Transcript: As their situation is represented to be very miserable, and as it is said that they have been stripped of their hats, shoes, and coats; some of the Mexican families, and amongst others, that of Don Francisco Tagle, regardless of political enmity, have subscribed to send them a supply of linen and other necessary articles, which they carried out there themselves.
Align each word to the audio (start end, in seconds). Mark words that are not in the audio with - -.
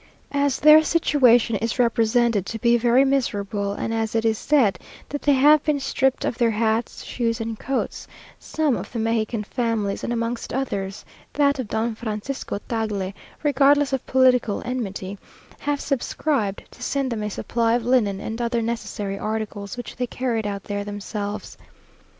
As 0.31 0.57
their 0.59 0.81
situation 0.83 1.57
is 1.57 1.77
represented 1.77 2.43
to 2.47 2.57
be 2.57 2.75
very 2.75 3.05
miserable, 3.05 3.73
and 3.73 3.93
as 3.93 4.15
it 4.15 4.25
is 4.25 4.39
said 4.39 4.79
that 5.09 5.21
they 5.21 5.33
have 5.33 5.63
been 5.63 5.79
stripped 5.79 6.25
of 6.25 6.39
their 6.39 6.49
hats, 6.49 7.03
shoes, 7.03 7.39
and 7.39 7.59
coats; 7.59 8.07
some 8.39 8.75
of 8.75 8.91
the 8.91 8.97
Mexican 8.97 9.43
families, 9.43 10.03
and 10.03 10.11
amongst 10.11 10.53
others, 10.55 11.05
that 11.33 11.59
of 11.59 11.67
Don 11.67 11.93
Francisco 11.93 12.57
Tagle, 12.67 13.13
regardless 13.43 13.93
of 13.93 14.03
political 14.07 14.63
enmity, 14.65 15.19
have 15.59 15.79
subscribed 15.79 16.63
to 16.71 16.81
send 16.81 17.11
them 17.11 17.21
a 17.21 17.29
supply 17.29 17.75
of 17.75 17.85
linen 17.85 18.19
and 18.19 18.41
other 18.41 18.63
necessary 18.63 19.19
articles, 19.19 19.77
which 19.77 19.95
they 19.97 20.07
carried 20.07 20.47
out 20.47 20.63
there 20.63 20.83
themselves. 20.83 21.59